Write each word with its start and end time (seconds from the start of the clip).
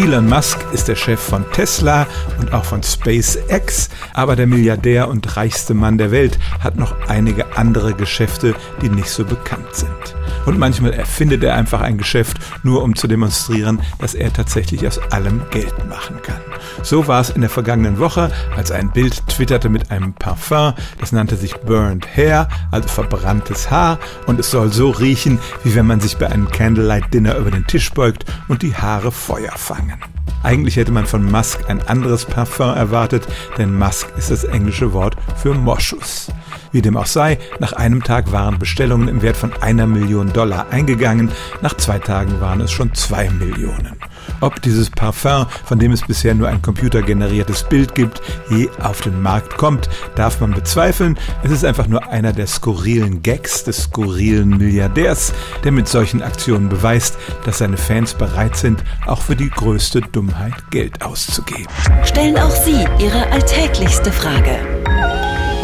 Elon 0.00 0.30
Musk 0.30 0.58
ist 0.72 0.88
der 0.88 0.96
Chef 0.96 1.20
von 1.20 1.44
Tesla 1.52 2.06
und 2.38 2.54
auch 2.54 2.64
von 2.64 2.82
SpaceX, 2.82 3.90
aber 4.14 4.34
der 4.34 4.46
Milliardär 4.46 5.08
und 5.08 5.36
reichste 5.36 5.74
Mann 5.74 5.98
der 5.98 6.10
Welt 6.10 6.38
hat 6.60 6.76
noch 6.76 6.96
einige 7.08 7.54
andere 7.58 7.92
Geschäfte, 7.92 8.54
die 8.80 8.88
nicht 8.88 9.10
so 9.10 9.26
bekannt 9.26 9.74
sind. 9.74 10.16
Und 10.46 10.58
manchmal 10.58 10.92
erfindet 10.92 11.44
er 11.44 11.54
einfach 11.54 11.80
ein 11.80 11.98
Geschäft, 11.98 12.38
nur 12.62 12.82
um 12.82 12.96
zu 12.96 13.06
demonstrieren, 13.06 13.80
dass 13.98 14.14
er 14.14 14.32
tatsächlich 14.32 14.86
aus 14.86 14.98
allem 15.10 15.42
Geld 15.50 15.74
machen 15.88 16.16
kann. 16.22 16.40
So 16.82 17.06
war 17.06 17.20
es 17.20 17.30
in 17.30 17.40
der 17.40 17.50
vergangenen 17.50 17.98
Woche, 17.98 18.30
als 18.56 18.70
ein 18.70 18.90
Bild 18.90 19.26
twitterte 19.28 19.68
mit 19.68 19.90
einem 19.90 20.12
Parfum, 20.12 20.74
das 20.98 21.12
nannte 21.12 21.36
sich 21.36 21.54
Burned 21.56 22.06
Hair, 22.16 22.48
also 22.70 22.88
verbranntes 22.88 23.70
Haar, 23.70 23.98
und 24.26 24.40
es 24.40 24.50
soll 24.50 24.72
so 24.72 24.90
riechen, 24.90 25.38
wie 25.64 25.74
wenn 25.74 25.86
man 25.86 26.00
sich 26.00 26.16
bei 26.16 26.26
einem 26.26 26.50
Candlelight 26.50 27.12
Dinner 27.12 27.36
über 27.36 27.50
den 27.50 27.66
Tisch 27.66 27.90
beugt 27.92 28.24
und 28.48 28.62
die 28.62 28.74
Haare 28.74 29.12
Feuer 29.12 29.52
fangen. 29.56 29.98
Eigentlich 30.42 30.76
hätte 30.76 30.92
man 30.92 31.06
von 31.06 31.30
Musk 31.30 31.68
ein 31.68 31.86
anderes 31.86 32.24
Parfum 32.24 32.74
erwartet, 32.74 33.28
denn 33.58 33.78
Musk 33.78 34.08
ist 34.16 34.30
das 34.30 34.44
englische 34.44 34.92
Wort 34.92 35.16
für 35.36 35.52
Moschus. 35.52 36.28
Wie 36.72 36.82
dem 36.82 36.96
auch 36.96 37.06
sei, 37.06 37.38
nach 37.58 37.72
einem 37.72 38.02
Tag 38.02 38.32
waren 38.32 38.58
Bestellungen 38.58 39.08
im 39.08 39.22
Wert 39.22 39.36
von 39.36 39.52
einer 39.60 39.86
Million 39.86 40.32
Dollar 40.32 40.66
eingegangen, 40.70 41.30
nach 41.62 41.76
zwei 41.76 41.98
Tagen 41.98 42.40
waren 42.40 42.60
es 42.60 42.70
schon 42.70 42.94
zwei 42.94 43.28
Millionen. 43.30 43.96
Ob 44.40 44.62
dieses 44.62 44.88
Parfum, 44.90 45.46
von 45.64 45.78
dem 45.78 45.92
es 45.92 46.02
bisher 46.02 46.34
nur 46.34 46.48
ein 46.48 46.62
computergeneriertes 46.62 47.64
Bild 47.64 47.94
gibt, 47.94 48.22
je 48.50 48.68
auf 48.80 49.00
den 49.00 49.20
Markt 49.20 49.56
kommt, 49.56 49.88
darf 50.14 50.40
man 50.40 50.52
bezweifeln. 50.52 51.18
Es 51.42 51.50
ist 51.50 51.64
einfach 51.64 51.88
nur 51.88 52.08
einer 52.08 52.32
der 52.32 52.46
skurrilen 52.46 53.22
Gags 53.22 53.64
des 53.64 53.84
skurrilen 53.84 54.50
Milliardärs, 54.56 55.32
der 55.64 55.72
mit 55.72 55.88
solchen 55.88 56.22
Aktionen 56.22 56.68
beweist, 56.68 57.18
dass 57.44 57.58
seine 57.58 57.76
Fans 57.76 58.14
bereit 58.14 58.56
sind, 58.56 58.84
auch 59.06 59.20
für 59.20 59.36
die 59.36 59.50
größte 59.50 60.00
Dummheit 60.00 60.54
Geld 60.70 61.02
auszugeben. 61.02 61.66
Stellen 62.04 62.38
auch 62.38 62.50
Sie 62.50 62.86
Ihre 62.98 63.30
alltäglichste 63.32 64.12
Frage 64.12 64.79